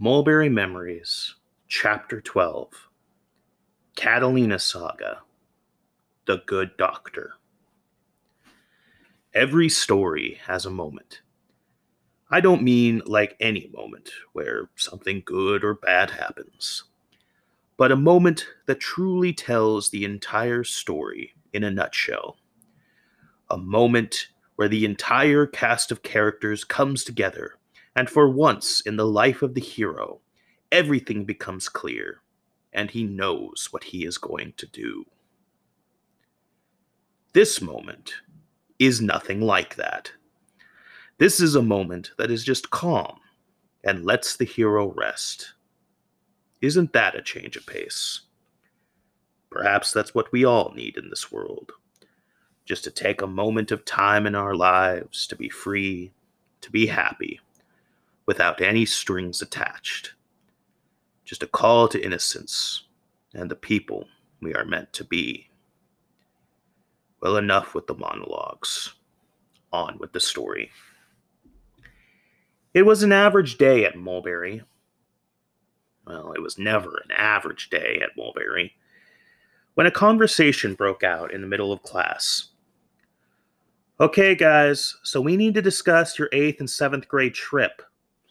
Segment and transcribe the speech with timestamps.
[0.00, 1.36] Mulberry Memories,
[1.68, 2.88] Chapter 12
[3.94, 5.20] Catalina Saga
[6.26, 7.34] The Good Doctor.
[9.32, 11.20] Every story has a moment.
[12.28, 16.82] I don't mean like any moment where something good or bad happens,
[17.76, 22.36] but a moment that truly tells the entire story in a nutshell.
[23.48, 24.26] A moment
[24.56, 27.58] where the entire cast of characters comes together
[27.96, 30.20] and for once in the life of the hero,
[30.72, 32.20] everything becomes clear,
[32.72, 35.04] and he knows what he is going to do.
[37.32, 38.14] This moment
[38.78, 40.12] is nothing like that.
[41.18, 43.20] This is a moment that is just calm
[43.84, 45.54] and lets the hero rest.
[46.60, 48.22] Isn't that a change of pace?
[49.50, 51.70] Perhaps that's what we all need in this world.
[52.64, 56.12] Just to take a moment of time in our lives to be free,
[56.62, 57.40] to be happy
[58.26, 60.14] without any strings attached.
[61.24, 62.84] Just a call to innocence
[63.34, 64.06] and the people
[64.40, 65.48] we are meant to be.
[67.20, 68.94] Well, enough with the monologues.
[69.72, 70.70] On with the story.
[72.74, 74.62] It was an average day at Mulberry.
[76.06, 78.76] Well, it was never an average day at Mulberry.
[79.74, 82.50] When a conversation broke out in the middle of class.
[84.00, 87.82] Okay, guys, so we need to discuss your eighth and seventh grade trip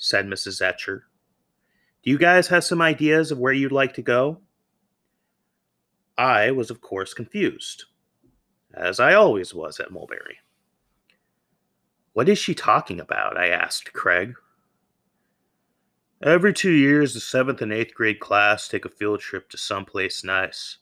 [0.00, 0.62] said Mrs.
[0.62, 1.04] Etcher.
[2.02, 4.40] Do you guys have some ideas of where you'd like to go?
[6.16, 7.84] I was, of course, confused,
[8.74, 10.38] as I always was at Mulberry.
[12.14, 13.36] What is she talking about?
[13.36, 14.34] I asked Craig.
[16.22, 20.24] Every two years, the seventh and eighth grade class take a field trip to someplace
[20.24, 20.78] nice.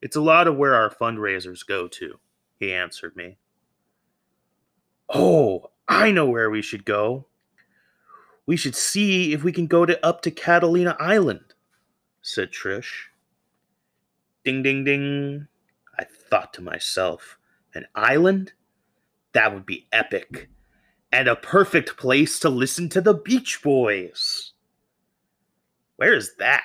[0.00, 2.18] It's a lot of where our fundraisers go to,
[2.58, 3.36] he answered me.
[5.10, 7.26] Oh, I know where we should go,
[8.46, 11.54] we should see if we can go to up to Catalina Island,
[12.22, 13.06] said Trish.
[14.44, 15.48] Ding ding ding.
[15.98, 17.38] I thought to myself,
[17.74, 18.52] an island?
[19.32, 20.48] That would be epic.
[21.12, 24.52] And a perfect place to listen to the Beach Boys.
[25.96, 26.64] Where is that?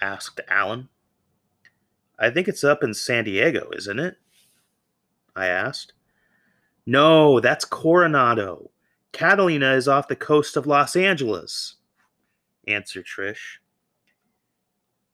[0.00, 0.88] asked Alan.
[2.18, 4.16] I think it's up in San Diego, isn't it?
[5.34, 5.92] I asked.
[6.86, 8.70] No, that's Coronado.
[9.16, 11.76] Catalina is off the coast of Los Angeles,
[12.68, 13.60] answered Trish.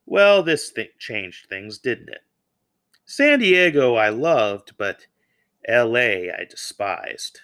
[0.05, 2.19] Well, this changed things, didn't it?
[3.05, 5.07] San Diego I loved, but
[5.69, 7.39] LA I despised.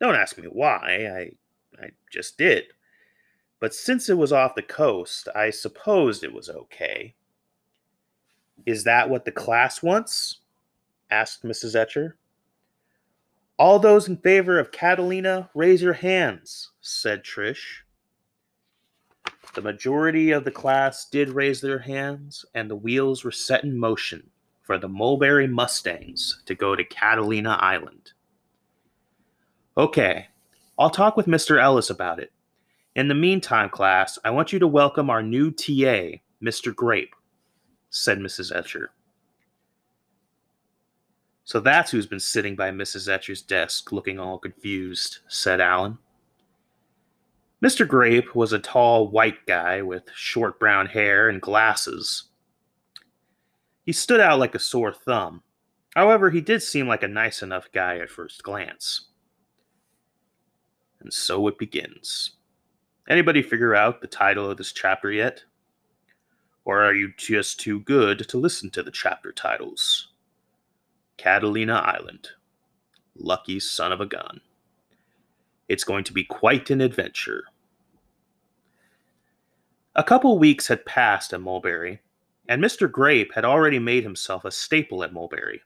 [0.00, 1.32] Don't ask me why,
[1.80, 2.66] I, I just did.
[3.58, 7.16] But since it was off the coast, I supposed it was okay.
[8.64, 10.38] Is that what the class wants?
[11.10, 11.74] asked Mrs.
[11.74, 12.16] Etcher.
[13.58, 17.82] All those in favor of Catalina, raise your hands, said Trish.
[19.54, 23.76] The majority of the class did raise their hands, and the wheels were set in
[23.76, 24.30] motion
[24.62, 28.12] for the Mulberry Mustangs to go to Catalina Island.
[29.76, 30.28] Okay,
[30.78, 31.60] I'll talk with Mr.
[31.60, 32.30] Ellis about it.
[32.94, 36.72] In the meantime, class, I want you to welcome our new TA, Mr.
[36.72, 37.14] Grape,
[37.90, 38.54] said Mrs.
[38.54, 38.92] Etcher.
[41.48, 43.08] So that's who's been sitting by Mrs.
[43.08, 45.96] Etcher's desk looking all confused, said Alan.
[47.64, 47.88] Mr.
[47.88, 52.24] Grape was a tall white guy with short brown hair and glasses.
[53.86, 55.42] He stood out like a sore thumb.
[55.94, 59.08] However, he did seem like a nice enough guy at first glance.
[61.00, 62.32] And so it begins.
[63.08, 65.44] Anybody figure out the title of this chapter yet?
[66.66, 70.07] Or are you just too good to listen to the chapter titles?
[71.18, 72.28] Catalina Island.
[73.16, 74.40] Lucky son of a gun.
[75.68, 77.44] It's going to be quite an adventure.
[79.96, 82.00] A couple weeks had passed at Mulberry,
[82.48, 82.90] and Mr.
[82.90, 85.60] Grape had already made himself a staple at Mulberry.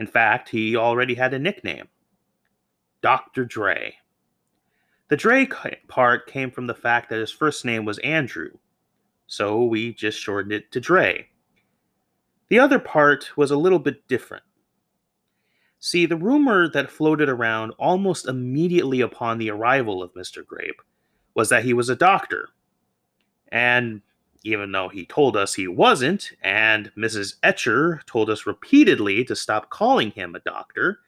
[0.00, 1.88] In fact, he already had a nickname
[3.02, 3.44] Dr.
[3.44, 3.94] Dre.
[5.08, 5.46] The Dre
[5.88, 8.50] part came from the fact that his first name was Andrew,
[9.26, 11.29] so we just shortened it to Dre.
[12.50, 14.42] The other part was a little bit different.
[15.78, 20.44] See, the rumor that floated around almost immediately upon the arrival of Mr.
[20.44, 20.82] Grape
[21.34, 22.48] was that he was a doctor.
[23.50, 24.02] And
[24.44, 27.36] even though he told us he wasn't, and Mrs.
[27.42, 31.00] Etcher told us repeatedly to stop calling him a doctor,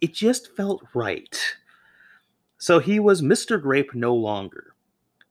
[0.00, 1.38] it just felt right.
[2.58, 3.60] So he was Mr.
[3.60, 4.74] Grape no longer.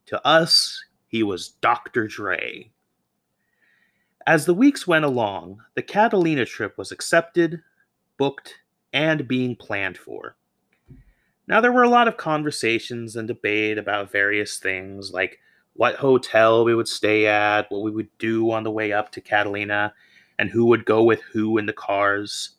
[0.07, 2.07] To us, he was Dr.
[2.07, 2.71] Dre.
[4.27, 7.61] As the weeks went along, the Catalina trip was accepted,
[8.17, 8.55] booked,
[8.91, 10.35] and being planned for.
[11.47, 15.39] Now, there were a lot of conversations and debate about various things, like
[15.73, 19.21] what hotel we would stay at, what we would do on the way up to
[19.21, 19.93] Catalina,
[20.39, 22.55] and who would go with who in the cars.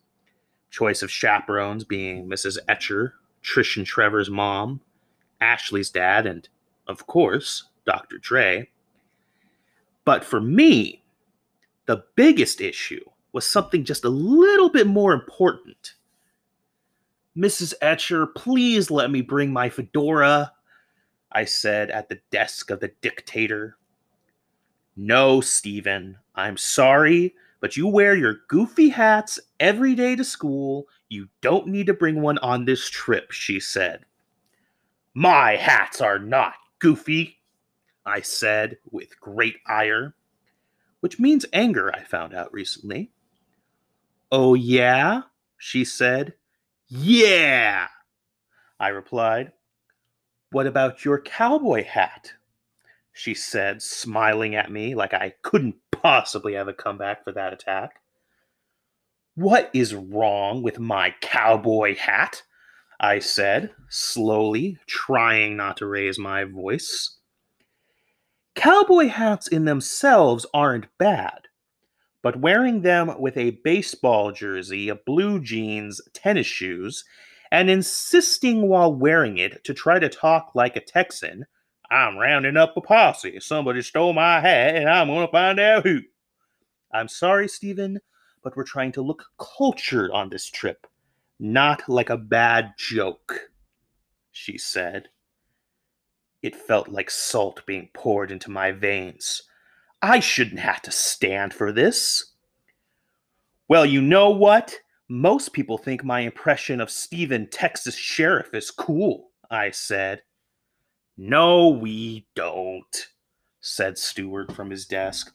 [0.70, 2.58] Choice of chaperones being Mrs.
[2.68, 4.82] Etcher, Trish and Trevor's mom,
[5.40, 6.48] Ashley's dad, and,
[6.86, 8.18] of course, Dr.
[8.18, 8.68] Dre.
[10.04, 11.02] But for me,
[11.86, 15.94] the biggest issue was something just a little bit more important.
[17.36, 17.74] Mrs.
[17.82, 20.52] Etcher, please let me bring my fedora,
[21.32, 23.76] I said at the desk of the dictator.
[24.96, 30.86] No, Stephen, I'm sorry, but you wear your goofy hats every day to school.
[31.10, 34.06] You don't need to bring one on this trip, she said.
[35.12, 37.38] My hats are not goofy,
[38.06, 40.14] I said with great ire,
[41.06, 43.12] which means anger, I found out recently.
[44.32, 45.22] Oh, yeah?
[45.56, 46.34] she said.
[46.88, 47.86] Yeah,
[48.80, 49.52] I replied.
[50.50, 52.32] What about your cowboy hat?
[53.12, 58.00] She said, smiling at me like I couldn't possibly have a comeback for that attack.
[59.36, 62.42] What is wrong with my cowboy hat?
[62.98, 67.16] I said, slowly, trying not to raise my voice.
[68.56, 71.40] Cowboy hats in themselves aren't bad,
[72.22, 77.04] but wearing them with a baseball jersey, blue jeans, tennis shoes,
[77.52, 81.44] and insisting while wearing it to try to talk like a Texan,
[81.90, 83.38] I'm rounding up a posse.
[83.40, 86.00] Somebody stole my hat and I'm going to find out who.
[86.90, 88.00] I'm sorry, Stephen,
[88.42, 90.86] but we're trying to look cultured on this trip,
[91.38, 93.50] not like a bad joke,
[94.32, 95.08] she said.
[96.46, 99.42] It felt like salt being poured into my veins.
[100.00, 102.34] I shouldn't have to stand for this.
[103.66, 104.72] Well, you know what?
[105.08, 110.22] Most people think my impression of Stephen, Texas Sheriff, is cool, I said.
[111.16, 113.08] No, we don't,
[113.60, 115.34] said Stewart from his desk.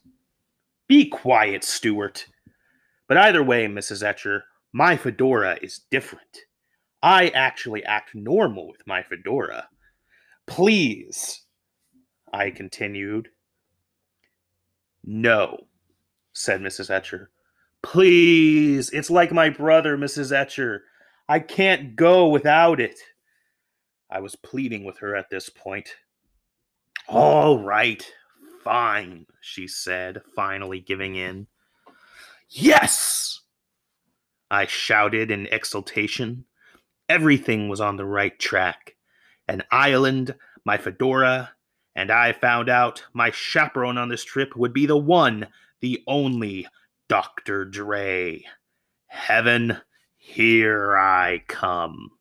[0.88, 2.26] Be quiet, Stewart.
[3.06, 4.02] But either way, Mrs.
[4.02, 6.38] Etcher, my fedora is different.
[7.02, 9.68] I actually act normal with my fedora.
[10.52, 11.46] Please,
[12.30, 13.30] I continued.
[15.02, 15.66] No,
[16.34, 16.90] said Mrs.
[16.90, 17.30] Etcher.
[17.82, 20.30] Please, it's like my brother, Mrs.
[20.30, 20.82] Etcher.
[21.26, 23.00] I can't go without it.
[24.10, 25.88] I was pleading with her at this point.
[27.08, 28.06] All right,
[28.62, 31.46] fine, she said, finally giving in.
[32.50, 33.40] Yes!
[34.50, 36.44] I shouted in exultation.
[37.08, 38.96] Everything was on the right track.
[39.48, 40.34] An island,
[40.64, 41.50] my fedora,
[41.94, 45.46] and I found out my chaperone on this trip would be the one,
[45.80, 46.66] the only
[47.08, 47.64] Dr.
[47.64, 48.44] Dre.
[49.06, 49.78] Heaven,
[50.16, 52.12] here I come.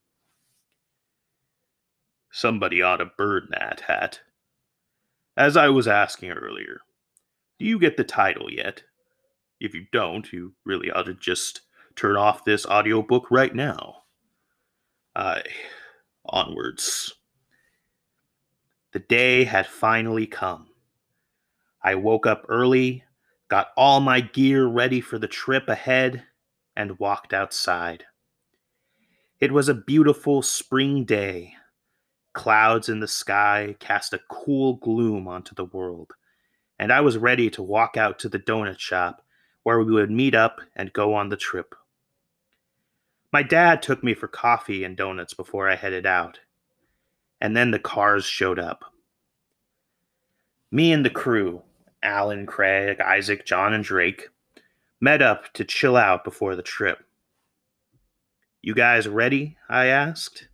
[2.31, 4.21] Somebody ought to burn that hat.
[5.37, 6.81] As I was asking earlier,
[7.59, 8.83] do you get the title yet?
[9.59, 11.61] If you don't, you really ought to just
[11.95, 14.03] turn off this audiobook right now.
[15.15, 15.43] I.
[16.25, 17.13] Onwards.
[18.93, 20.67] The day had finally come.
[21.83, 23.03] I woke up early,
[23.47, 26.23] got all my gear ready for the trip ahead,
[26.75, 28.05] and walked outside.
[29.39, 31.55] It was a beautiful spring day.
[32.33, 36.13] Clouds in the sky cast a cool gloom onto the world,
[36.77, 39.23] and I was ready to walk out to the donut shop
[39.63, 41.75] where we would meet up and go on the trip.
[43.31, 46.39] My dad took me for coffee and donuts before I headed out,
[47.39, 48.83] and then the cars showed up.
[50.69, 51.61] Me and the crew,
[52.03, 54.29] Alan, Craig, Isaac, John, and Drake,
[54.99, 57.03] met up to chill out before the trip.
[58.61, 59.57] You guys ready?
[59.69, 60.47] I asked.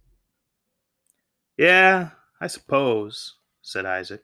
[1.57, 4.22] Yeah, I suppose, said Isaac.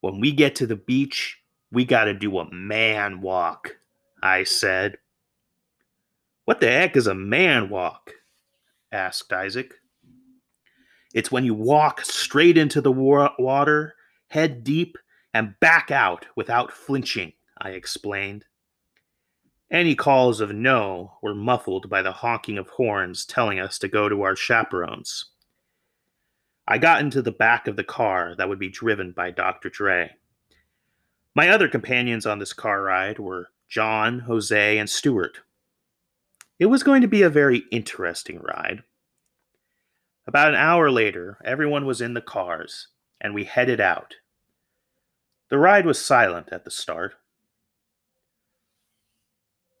[0.00, 3.76] When we get to the beach, we gotta do a man walk,
[4.22, 4.98] I said.
[6.46, 8.12] What the heck is a man walk?
[8.92, 9.74] asked Isaac.
[11.12, 13.96] It's when you walk straight into the wa- water,
[14.28, 14.96] head deep,
[15.34, 18.44] and back out without flinching, I explained.
[19.72, 24.08] Any calls of no were muffled by the honking of horns telling us to go
[24.08, 25.32] to our chaperones.
[26.68, 29.68] I got into the back of the car that would be driven by Dr.
[29.68, 30.12] Dre.
[31.34, 35.40] My other companions on this car ride were John, Jose, and Stewart.
[36.58, 38.82] It was going to be a very interesting ride.
[40.26, 42.88] About an hour later, everyone was in the cars,
[43.20, 44.14] and we headed out.
[45.50, 47.14] The ride was silent at the start.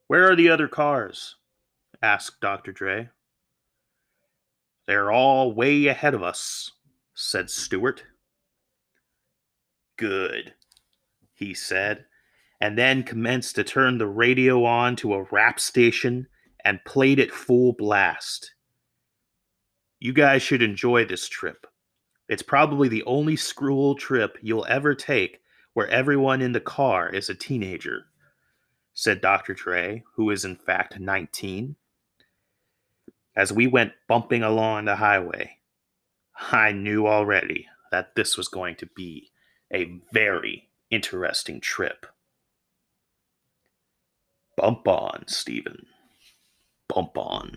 [0.06, 1.36] Where are the other cars?
[2.02, 2.72] asked Dr.
[2.72, 3.08] Dre.
[4.86, 6.72] They're all way ahead of us,
[7.14, 8.04] said Stewart.
[9.96, 10.54] Good,
[11.32, 12.04] he said,
[12.60, 16.28] and then commenced to turn the radio on to a rap station
[16.66, 18.52] and played it full blast.
[20.00, 21.66] You guys should enjoy this trip.
[22.28, 25.40] It's probably the only school trip you'll ever take
[25.72, 28.06] where everyone in the car is a teenager,
[28.92, 29.54] said Dr.
[29.54, 31.76] Dre, who is in fact 19
[33.36, 35.58] as we went bumping along the highway,
[36.50, 39.30] I knew already that this was going to be
[39.72, 42.06] a very interesting trip.
[44.56, 45.86] Bump on, Stephen.
[46.88, 47.56] Bump on.